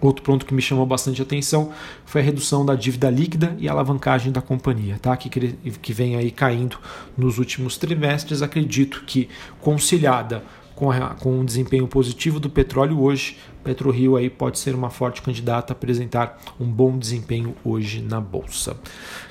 Outro 0.00 0.22
ponto 0.22 0.46
que 0.46 0.54
me 0.54 0.62
chamou 0.62 0.86
bastante 0.86 1.20
atenção 1.20 1.72
foi 2.04 2.20
a 2.20 2.24
redução 2.24 2.64
da 2.64 2.76
dívida 2.76 3.10
líquida 3.10 3.56
e 3.58 3.68
a 3.68 3.72
alavancagem 3.72 4.30
da 4.30 4.40
companhia, 4.40 5.00
tá? 5.02 5.16
que, 5.16 5.28
que 5.28 5.92
vem 5.92 6.14
aí 6.14 6.30
caindo 6.30 6.78
nos 7.18 7.38
últimos 7.38 7.76
trimestres. 7.76 8.40
Acredito 8.40 9.02
que 9.04 9.28
conciliada 9.60 10.44
com, 10.82 10.90
a, 10.90 11.10
com 11.10 11.38
um 11.38 11.44
desempenho 11.44 11.86
positivo 11.86 12.40
do 12.40 12.50
petróleo 12.50 13.00
hoje, 13.00 13.38
PetroRio 13.62 14.16
aí 14.16 14.28
pode 14.28 14.58
ser 14.58 14.74
uma 14.74 14.90
forte 14.90 15.22
candidata 15.22 15.72
a 15.72 15.76
apresentar 15.76 16.40
um 16.58 16.66
bom 16.66 16.98
desempenho 16.98 17.54
hoje 17.64 18.02
na 18.02 18.20
bolsa. 18.20 18.76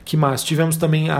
Que 0.05 0.15
mais? 0.15 0.45
Tivemos 0.45 0.77
também 0.77 1.09
a, 1.09 1.17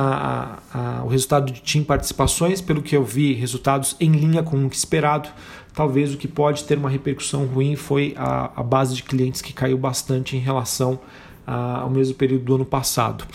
a, 0.73 0.99
a, 0.99 1.03
o 1.03 1.09
resultado 1.09 1.51
de 1.51 1.59
TIM 1.59 1.83
Participações, 1.83 2.61
pelo 2.61 2.81
que 2.81 2.95
eu 2.95 3.03
vi, 3.03 3.33
resultados 3.33 3.97
em 3.99 4.09
linha 4.09 4.41
com 4.41 4.65
o 4.65 4.69
que 4.69 4.75
esperado. 4.77 5.27
Talvez 5.73 6.13
o 6.13 6.17
que 6.17 6.29
pode 6.29 6.63
ter 6.63 6.77
uma 6.77 6.89
repercussão 6.89 7.45
ruim 7.45 7.75
foi 7.75 8.13
a, 8.15 8.51
a 8.55 8.63
base 8.63 8.95
de 8.95 9.03
clientes 9.03 9.41
que 9.41 9.51
caiu 9.51 9.77
bastante 9.77 10.37
em 10.37 10.39
relação 10.39 10.97
ao 11.45 11.89
mesmo 11.89 12.15
período 12.15 12.45
do 12.45 12.55
ano 12.55 12.65
passado 12.65 13.27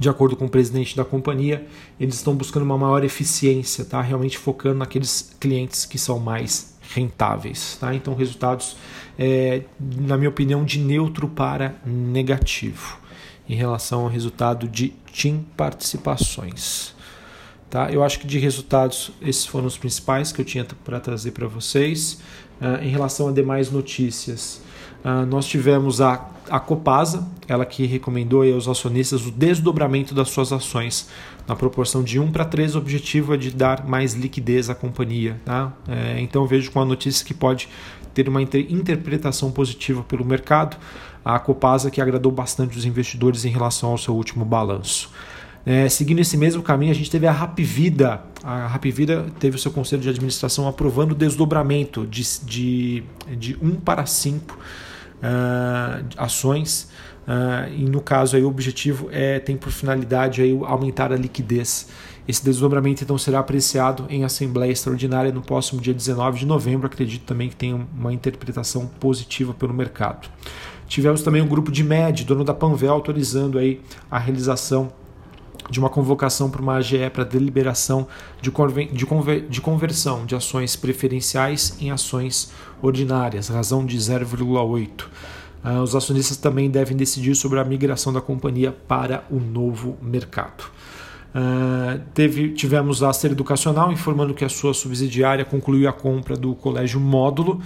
de 0.00 0.08
acordo 0.08 0.34
com 0.34 0.46
o 0.46 0.48
presidente 0.48 0.96
da 0.96 1.04
companhia, 1.04 1.66
eles 2.00 2.14
estão 2.14 2.34
buscando 2.34 2.62
uma 2.62 2.78
maior 2.78 3.04
eficiência, 3.04 3.84
tá? 3.84 4.00
realmente 4.00 4.38
focando 4.38 4.78
naqueles 4.78 5.36
clientes 5.38 5.84
que 5.84 5.98
são 5.98 6.18
mais 6.18 6.74
rentáveis. 6.80 7.76
Tá? 7.78 7.94
Então, 7.94 8.14
resultados, 8.14 8.78
é, 9.18 9.62
na 9.78 10.16
minha 10.16 10.30
opinião, 10.30 10.64
de 10.64 10.78
neutro 10.78 11.28
para 11.28 11.74
negativo 11.84 12.98
em 13.46 13.54
relação 13.54 14.00
ao 14.00 14.08
resultado 14.08 14.66
de 14.66 14.94
TIM 15.12 15.44
Participações. 15.54 16.94
Tá? 17.68 17.92
Eu 17.92 18.02
acho 18.02 18.20
que 18.20 18.26
de 18.26 18.38
resultados, 18.38 19.12
esses 19.20 19.44
foram 19.44 19.66
os 19.66 19.76
principais 19.76 20.32
que 20.32 20.40
eu 20.40 20.44
tinha 20.46 20.64
para 20.82 20.98
trazer 20.98 21.32
para 21.32 21.46
vocês. 21.46 22.22
Uh, 22.58 22.82
em 22.82 22.88
relação 22.88 23.28
a 23.28 23.32
demais 23.32 23.70
notícias, 23.70 24.62
uh, 25.04 25.26
nós 25.26 25.46
tivemos 25.46 26.00
a, 26.00 26.16
a 26.50 26.58
Copasa, 26.58 27.26
ela 27.46 27.64
que 27.64 27.86
recomendou 27.86 28.42
aos 28.42 28.68
acionistas 28.68 29.24
o 29.26 29.30
desdobramento 29.30 30.14
das 30.14 30.30
suas 30.30 30.52
ações 30.52 31.08
na 31.46 31.54
proporção 31.54 32.02
de 32.02 32.18
1 32.18 32.32
para 32.32 32.44
3. 32.44 32.74
O 32.74 32.78
objetivo 32.78 33.34
é 33.34 33.36
de 33.36 33.50
dar 33.50 33.86
mais 33.86 34.14
liquidez 34.14 34.68
à 34.68 34.74
companhia. 34.74 35.40
Tá? 35.44 35.72
É, 35.88 36.20
então 36.20 36.46
vejo 36.46 36.70
com 36.70 36.80
a 36.80 36.84
notícia 36.84 37.24
que 37.24 37.32
pode 37.32 37.68
ter 38.12 38.28
uma 38.28 38.42
interpretação 38.42 39.50
positiva 39.50 40.02
pelo 40.02 40.24
mercado. 40.24 40.76
A 41.24 41.38
Copasa 41.38 41.90
que 41.90 42.00
agradou 42.00 42.32
bastante 42.32 42.76
os 42.76 42.84
investidores 42.84 43.44
em 43.44 43.50
relação 43.50 43.90
ao 43.90 43.98
seu 43.98 44.14
último 44.14 44.44
balanço. 44.44 45.10
É, 45.64 45.88
seguindo 45.88 46.20
esse 46.20 46.36
mesmo 46.36 46.62
caminho, 46.62 46.90
a 46.90 46.94
gente 46.94 47.10
teve 47.10 47.26
a 47.26 47.32
Rapvida. 47.32 48.22
A 48.42 48.66
Rapvida 48.66 49.26
teve 49.38 49.56
o 49.56 49.58
seu 49.58 49.70
conselho 49.70 50.02
de 50.02 50.08
administração 50.08 50.66
aprovando 50.66 51.12
o 51.12 51.14
desdobramento 51.14 52.06
de, 52.06 52.22
de, 52.44 53.04
de 53.36 53.58
1 53.62 53.76
para 53.76 54.06
5 54.06 54.58
uh, 55.22 56.04
ações. 56.16 56.88
Uh, 57.26 57.72
e 57.76 57.84
no 57.84 58.00
caso 58.00 58.34
aí 58.34 58.42
o 58.42 58.48
objetivo 58.48 59.08
é 59.12 59.38
tem 59.38 59.56
por 59.56 59.70
finalidade 59.70 60.42
aí 60.42 60.58
aumentar 60.64 61.12
a 61.12 61.16
liquidez. 61.16 61.88
Esse 62.26 62.44
desdobramento 62.44 63.02
então 63.02 63.18
será 63.18 63.40
apreciado 63.40 64.06
em 64.08 64.24
assembleia 64.24 64.70
extraordinária 64.70 65.32
no 65.32 65.42
próximo 65.42 65.80
dia 65.80 65.94
19 65.94 66.38
de 66.38 66.46
novembro. 66.46 66.86
Acredito 66.86 67.24
também 67.24 67.48
que 67.48 67.56
tem 67.56 67.74
uma 67.96 68.12
interpretação 68.12 68.86
positiva 68.86 69.52
pelo 69.52 69.74
mercado. 69.74 70.28
Tivemos 70.86 71.22
também 71.22 71.40
um 71.40 71.46
grupo 71.46 71.70
de 71.70 71.84
MED, 71.84 72.24
dono 72.24 72.44
da 72.44 72.52
Panvel, 72.52 72.92
autorizando 72.92 73.58
aí 73.58 73.80
a 74.10 74.18
realização 74.18 74.92
de 75.68 75.78
uma 75.78 75.88
convocação 75.88 76.50
para 76.50 76.62
uma 76.62 76.74
AGE 76.74 77.10
para 77.10 77.24
deliberação 77.24 78.06
de, 78.40 78.50
de, 78.92 79.06
conver 79.06 79.48
de 79.48 79.60
conversão 79.60 80.24
de 80.24 80.34
ações 80.34 80.76
preferenciais 80.76 81.76
em 81.80 81.90
ações 81.90 82.52
ordinárias, 82.80 83.48
razão 83.48 83.84
de 83.84 83.96
0,8. 83.96 85.02
Uh, 85.02 85.08
ah, 85.62 85.82
os 85.82 85.94
acionistas 85.94 86.36
também 86.36 86.70
devem 86.70 86.96
decidir 86.96 87.34
sobre 87.34 87.58
a 87.58 87.64
migração 87.64 88.12
da 88.12 88.20
companhia 88.20 88.72
para 88.72 89.24
o 89.30 89.38
novo 89.38 89.98
mercado. 90.00 90.64
Uh, 91.34 92.00
teve, 92.12 92.50
tivemos 92.50 93.02
a 93.02 93.12
Ser 93.12 93.30
Educacional 93.32 93.92
informando 93.92 94.34
que 94.34 94.44
a 94.44 94.48
sua 94.48 94.74
subsidiária 94.74 95.44
concluiu 95.44 95.88
a 95.88 95.92
compra 95.92 96.36
do 96.36 96.54
Colégio 96.54 96.98
Módulo, 96.98 97.60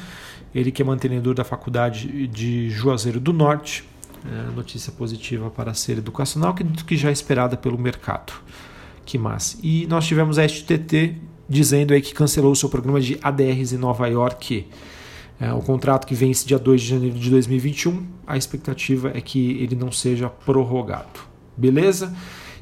ele 0.54 0.70
que 0.70 0.82
é 0.82 0.84
mantenedor 0.84 1.34
da 1.34 1.44
Faculdade 1.44 2.26
de 2.26 2.68
Juazeiro 2.68 3.18
do 3.18 3.32
Norte. 3.32 3.84
É, 4.26 4.50
notícia 4.54 4.90
positiva 4.90 5.50
para 5.50 5.72
a 5.72 5.74
ser 5.74 5.98
educacional, 5.98 6.50
acredito 6.50 6.86
que 6.86 6.96
já 6.96 7.10
é 7.10 7.12
esperada 7.12 7.56
pelo 7.56 7.78
mercado. 7.78 8.32
Que 9.04 9.18
massa. 9.18 9.58
E 9.62 9.86
nós 9.86 10.06
tivemos 10.06 10.38
a 10.38 10.48
STT 10.48 11.16
dizendo 11.46 11.92
aí 11.92 12.00
que 12.00 12.14
cancelou 12.14 12.52
o 12.52 12.56
seu 12.56 12.70
programa 12.70 13.00
de 13.00 13.18
ADRs 13.22 13.74
em 13.74 13.76
Nova 13.76 14.06
York. 14.06 14.66
É, 15.38 15.52
o 15.52 15.60
contrato 15.60 16.06
que 16.06 16.14
vence 16.14 16.46
dia 16.46 16.58
2 16.58 16.80
de 16.80 16.88
janeiro 16.88 17.18
de 17.18 17.28
2021, 17.28 18.06
a 18.26 18.36
expectativa 18.36 19.12
é 19.14 19.20
que 19.20 19.58
ele 19.60 19.76
não 19.76 19.92
seja 19.92 20.30
prorrogado. 20.30 21.20
Beleza? 21.54 22.14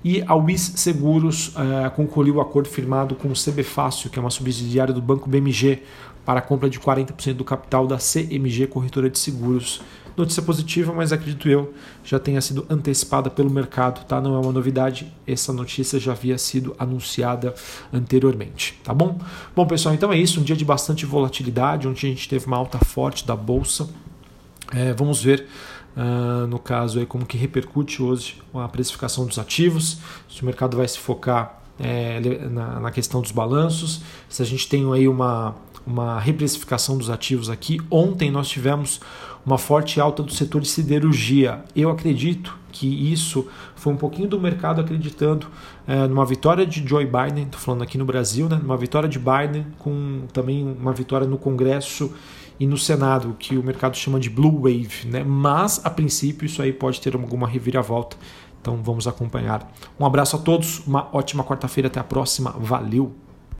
E 0.04 0.20
a 0.26 0.34
WIS 0.34 0.72
Seguros 0.76 1.54
é, 1.56 1.88
concluiu 1.90 2.36
o 2.36 2.40
acordo 2.40 2.68
firmado 2.68 3.14
com 3.14 3.28
o 3.28 3.34
CB 3.34 3.62
Fácil, 3.62 4.10
que 4.10 4.18
é 4.18 4.20
uma 4.20 4.30
subsidiária 4.30 4.92
do 4.92 5.00
Banco 5.00 5.30
BMG, 5.30 5.82
para 6.24 6.40
a 6.40 6.42
compra 6.42 6.68
de 6.68 6.80
40% 6.80 7.34
do 7.34 7.44
capital 7.44 7.86
da 7.86 7.98
CMG 7.98 8.66
Corretora 8.66 9.08
de 9.08 9.18
Seguros 9.18 9.80
Notícia 10.16 10.42
positiva, 10.42 10.92
mas 10.92 11.12
acredito 11.12 11.48
eu 11.48 11.72
já 12.04 12.18
tenha 12.18 12.40
sido 12.40 12.66
antecipada 12.68 13.30
pelo 13.30 13.50
mercado, 13.50 14.04
tá? 14.04 14.20
Não 14.20 14.34
é 14.34 14.38
uma 14.38 14.52
novidade, 14.52 15.12
essa 15.26 15.52
notícia 15.52 15.98
já 15.98 16.12
havia 16.12 16.36
sido 16.36 16.74
anunciada 16.78 17.54
anteriormente, 17.92 18.78
tá 18.84 18.92
bom? 18.92 19.18
Bom, 19.54 19.66
pessoal, 19.66 19.94
então 19.94 20.12
é 20.12 20.18
isso, 20.18 20.40
um 20.40 20.42
dia 20.42 20.56
de 20.56 20.64
bastante 20.64 21.06
volatilidade, 21.06 21.88
onde 21.88 22.06
a 22.06 22.08
gente 22.08 22.28
teve 22.28 22.46
uma 22.46 22.56
alta 22.56 22.78
forte 22.78 23.26
da 23.26 23.36
bolsa. 23.36 23.88
É, 24.74 24.92
vamos 24.92 25.22
ver 25.22 25.46
Uh, 25.94 26.46
no 26.46 26.58
caso 26.58 26.98
aí 26.98 27.04
como 27.04 27.26
que 27.26 27.36
repercute 27.36 28.02
hoje 28.02 28.40
a 28.54 28.66
precificação 28.66 29.26
dos 29.26 29.38
ativos, 29.38 29.98
se 30.26 30.40
o 30.40 30.46
mercado 30.46 30.74
vai 30.74 30.88
se 30.88 30.98
focar 30.98 31.62
é, 31.78 32.18
na, 32.48 32.80
na, 32.80 32.90
questão 32.90 33.20
dos 33.20 33.30
balanços, 33.30 34.00
se 34.26 34.40
a 34.40 34.44
gente 34.46 34.66
tem 34.68 34.90
aí 34.90 35.06
uma, 35.06 35.54
uma 35.86 36.18
reprecificação 36.18 36.96
dos 36.96 37.10
ativos 37.10 37.50
aqui. 37.50 37.80
Ontem 37.90 38.30
nós 38.30 38.48
tivemos 38.48 39.00
uma 39.44 39.58
forte 39.58 40.00
alta 40.00 40.22
do 40.22 40.32
setor 40.32 40.60
de 40.60 40.68
siderurgia. 40.68 41.64
Eu 41.74 41.90
acredito 41.90 42.56
que 42.70 43.12
isso 43.12 43.46
foi 43.74 43.92
um 43.92 43.96
pouquinho 43.96 44.28
do 44.28 44.40
mercado 44.40 44.80
acreditando 44.80 45.46
é, 45.86 46.06
numa 46.06 46.24
vitória 46.24 46.64
de 46.64 46.86
Joe 46.86 47.04
Biden, 47.04 47.44
estou 47.44 47.60
falando 47.60 47.82
aqui 47.82 47.98
no 47.98 48.04
Brasil, 48.04 48.48
né, 48.48 48.60
uma 48.62 48.76
vitória 48.76 49.08
de 49.08 49.18
Biden 49.18 49.66
com 49.78 50.22
também 50.32 50.64
uma 50.64 50.92
vitória 50.92 51.26
no 51.26 51.36
Congresso 51.36 52.12
e 52.58 52.66
no 52.66 52.78
Senado, 52.78 53.34
que 53.38 53.58
o 53.58 53.62
mercado 53.62 53.96
chama 53.96 54.20
de 54.20 54.30
Blue 54.30 54.60
Wave. 54.60 55.06
Né? 55.06 55.24
Mas, 55.24 55.80
a 55.84 55.90
princípio, 55.90 56.46
isso 56.46 56.62
aí 56.62 56.72
pode 56.72 57.00
ter 57.00 57.14
alguma 57.14 57.46
reviravolta. 57.46 58.16
Então 58.60 58.80
vamos 58.80 59.08
acompanhar. 59.08 59.68
Um 59.98 60.06
abraço 60.06 60.36
a 60.36 60.38
todos, 60.38 60.86
uma 60.86 61.08
ótima 61.12 61.42
quarta-feira, 61.42 61.88
até 61.88 61.98
a 61.98 62.04
próxima. 62.04 62.54
Valeu! 62.56 63.21